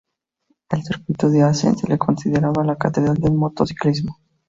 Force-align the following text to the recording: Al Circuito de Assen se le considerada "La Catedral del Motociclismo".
Al 0.69 0.81
Circuito 0.81 1.29
de 1.29 1.43
Assen 1.43 1.77
se 1.77 1.87
le 1.87 1.99
considerada 1.99 2.63
"La 2.63 2.75
Catedral 2.75 3.17
del 3.17 3.33
Motociclismo". 3.35 4.17